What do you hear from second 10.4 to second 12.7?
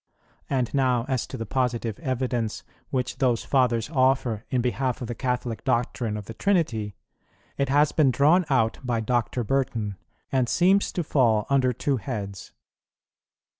seems to fall under two heads.